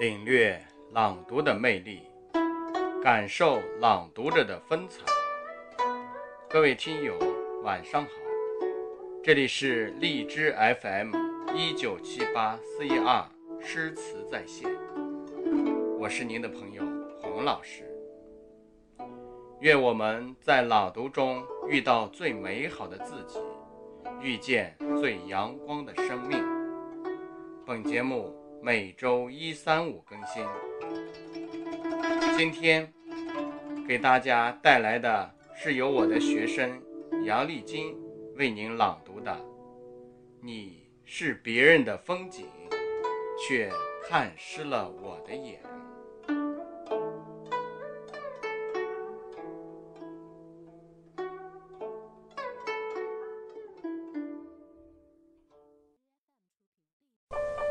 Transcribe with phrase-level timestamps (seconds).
[0.00, 0.58] 领略
[0.94, 2.00] 朗读的魅力，
[3.02, 5.02] 感受朗读者的风采。
[6.48, 7.18] 各位听友，
[7.62, 8.10] 晚上好，
[9.22, 11.14] 这里是荔枝 FM
[11.54, 13.22] 一九七八四一二
[13.60, 14.74] 诗词在线，
[15.98, 16.82] 我是您的朋友
[17.20, 17.84] 洪老师。
[19.60, 23.38] 愿我们在朗读中遇到最美好的自己，
[24.22, 26.42] 遇见最阳光的生命。
[27.66, 30.44] 本节目每周一、三、五更新。
[32.36, 32.92] 今天
[33.88, 36.78] 给大家带来的是由我的学生
[37.24, 37.96] 杨丽金
[38.36, 39.32] 为您朗读的
[40.42, 42.46] 《你是别人的风景，
[43.38, 43.70] 却
[44.06, 45.62] 看湿了我的眼》。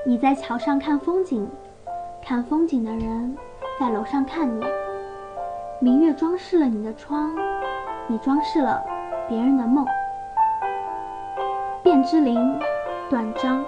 [0.05, 1.45] 你在桥上看风景，
[2.23, 3.37] 看风景的人
[3.77, 4.65] 在楼上看你。
[5.81, 7.35] 明月装饰了你的窗，
[8.07, 8.81] 你装饰了
[9.27, 9.85] 别人的梦。
[11.83, 12.57] 卞之琳，
[13.09, 13.63] 短章。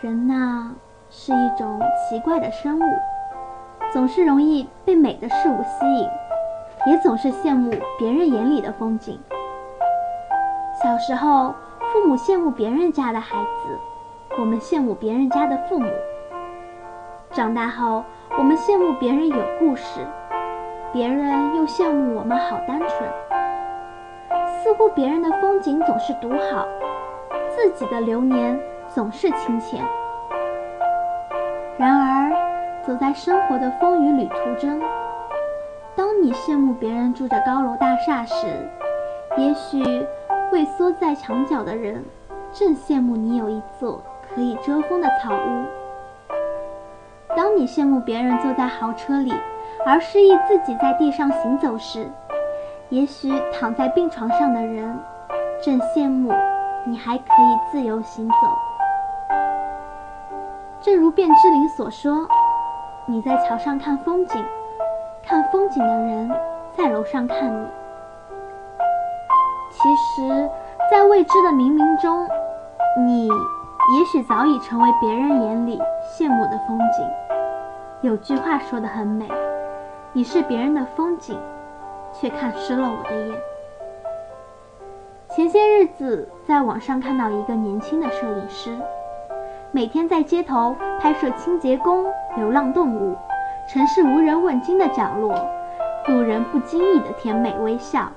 [0.00, 0.70] 人呐，
[1.10, 1.78] 是一种
[2.08, 2.84] 奇怪的生物，
[3.92, 6.08] 总是容易被美的事物吸引，
[6.86, 9.20] 也总是羡慕别人眼里的风景。
[10.82, 11.54] 小时候。
[11.94, 13.78] 父母羡慕别人家的孩子，
[14.36, 15.88] 我们羡慕别人家的父母。
[17.30, 18.02] 长大后，
[18.36, 20.00] 我们羡慕别人有故事，
[20.92, 22.90] 别人又羡慕我们好单纯。
[24.60, 26.66] 似乎别人的风景总是独好，
[27.54, 29.80] 自己的流年总是清浅。
[31.76, 34.82] 然而，走在生活的风雨旅途中，
[35.94, 38.68] 当你羡慕别人住着高楼大厦时，
[39.36, 40.04] 也许。
[40.52, 42.04] 畏缩在墙角的人，
[42.52, 44.00] 正羡慕你有一座
[44.34, 45.64] 可以遮风的草屋。
[47.36, 49.34] 当你羡慕别人坐在豪车里，
[49.84, 52.08] 而示意自己在地上行走时，
[52.90, 54.96] 也许躺在病床上的人，
[55.60, 56.32] 正羡慕
[56.84, 58.34] 你还可以自由行走。
[60.80, 62.28] 正如卞之琳所说
[63.08, 64.44] ：“你在桥上看风景，
[65.26, 66.30] 看风景的人
[66.76, 67.66] 在楼上看你。”
[69.84, 70.50] 其实，
[70.90, 72.26] 在未知的冥冥中，
[73.06, 77.06] 你也许早已成为别人眼里羡慕的风景。
[78.00, 79.28] 有句话说得很美
[80.14, 81.38] ：“你是别人的风景，
[82.14, 83.36] 却看湿了我的眼。”
[85.36, 88.74] 前些日子，在网上看到一个年轻的摄影师，
[89.70, 92.06] 每天在街头拍摄清洁工、
[92.36, 93.14] 流浪动物、
[93.68, 95.46] 城市无人问津的角落，
[96.08, 98.10] 路人不经意的甜美微笑。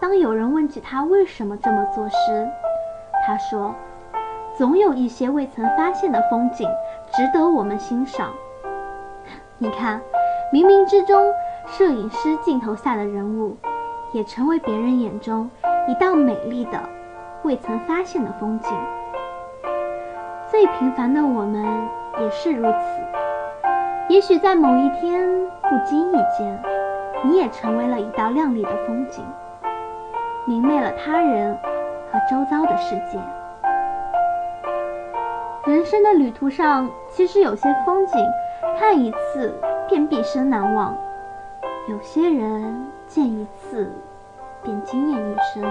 [0.00, 2.48] 当有人问起他为什么这么做时，
[3.26, 3.74] 他说
[4.56, 6.68] ：“总有一些未曾发现的风景
[7.12, 8.30] 值得我们欣赏。”
[9.58, 10.00] 你看，
[10.52, 11.32] 冥冥之中，
[11.66, 13.56] 摄影师镜头下的人物，
[14.12, 15.50] 也成为别人眼中
[15.88, 16.78] 一道美丽的、
[17.42, 18.70] 未曾发现的风景。
[20.48, 21.66] 最平凡的我们
[22.20, 22.78] 也是如此。
[24.08, 25.28] 也许在某一天，
[25.62, 26.62] 不经意间，
[27.24, 29.24] 你也成为了一道亮丽的风景。
[30.48, 31.54] 明媚了他人
[32.10, 33.20] 和周遭的世界。
[35.70, 38.16] 人生的旅途上，其实有些风景，
[38.78, 39.54] 看一次
[39.86, 40.94] 便毕生难忘；
[41.86, 43.92] 有些人见一次
[44.62, 45.62] 便惊艳一生。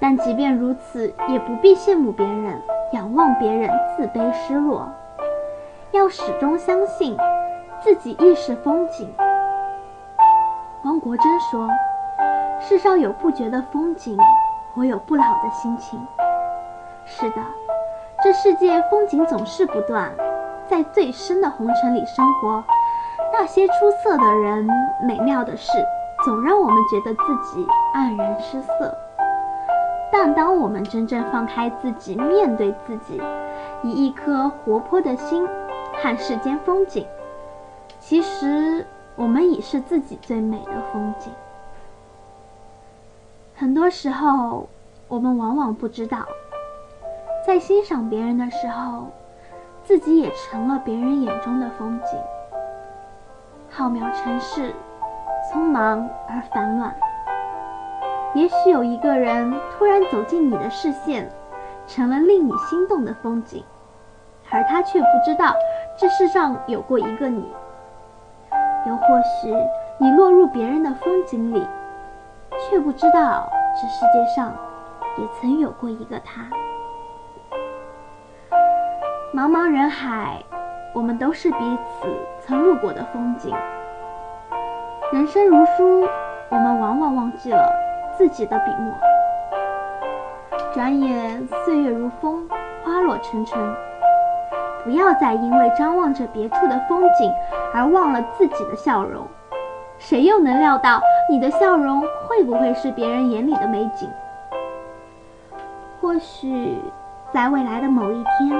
[0.00, 2.58] 但即便如此，也不必羡慕别人，
[2.94, 4.88] 仰望别人，自卑失落。
[5.90, 7.14] 要始终相信，
[7.82, 9.12] 自己亦是风景。
[10.84, 11.68] 汪国真说。
[12.66, 14.16] 世上有不绝的风景，
[14.72, 16.00] 我有不老的心情。
[17.04, 17.36] 是的，
[18.22, 20.10] 这世界风景总是不断，
[20.66, 22.64] 在最深的红尘里生活，
[23.34, 24.66] 那些出色的人、
[25.06, 25.72] 美妙的事，
[26.24, 28.96] 总让我们觉得自己黯然失色。
[30.10, 33.20] 但当我们真正放开自己，面对自己，
[33.82, 35.46] 以一颗活泼的心
[36.00, 37.06] 看世间风景，
[38.00, 38.86] 其实
[39.16, 41.30] 我们已是自己最美的风景。
[43.56, 44.68] 很多时候，
[45.06, 46.26] 我们往往不知道，
[47.46, 49.06] 在欣赏别人的时候，
[49.84, 52.18] 自己也成了别人眼中的风景。
[53.70, 54.72] 浩渺尘世，
[55.48, 56.92] 匆忙而烦乱。
[58.34, 61.30] 也许有一个人突然走进你的视线，
[61.86, 63.62] 成了令你心动的风景，
[64.50, 65.54] 而他却不知道
[65.96, 67.48] 这世上有过一个你。
[68.88, 69.54] 又或许，
[69.98, 71.64] 你落入别人的风景里。
[72.58, 74.52] 却不知道，这世界上
[75.18, 76.42] 也曾有过一个他。
[79.32, 80.42] 茫茫人海，
[80.94, 82.08] 我们都是彼此
[82.40, 83.54] 曾路过的风景。
[85.12, 86.08] 人生如书，
[86.50, 87.68] 我们往往忘记了
[88.16, 88.94] 自己的笔墨。
[90.72, 92.48] 转眼岁月如风，
[92.84, 93.58] 花落成尘。
[94.84, 97.32] 不要再因为张望着别处的风景
[97.72, 99.26] 而忘了自己的笑容。
[99.98, 101.00] 谁又能料到
[101.30, 104.08] 你的笑容会不会是别人眼里的美景？
[106.00, 106.78] 或许，
[107.32, 108.50] 在未来的某一天，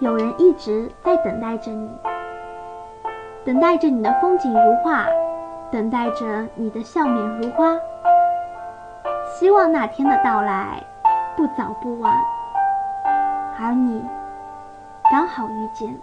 [0.00, 1.88] 有人一直在等待着你，
[3.44, 5.06] 等待着你的风景如画，
[5.70, 7.76] 等待着你的笑面如花。
[9.38, 10.82] 希望那天的到来
[11.36, 12.12] 不早不晚，
[13.60, 14.02] 而你
[15.12, 15.96] 刚好遇见。